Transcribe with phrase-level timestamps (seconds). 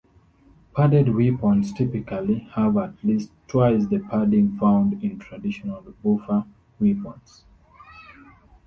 [0.75, 6.43] Padded weapons typically have at least twice the padding found in traditional boffer
[6.79, 7.43] weapons.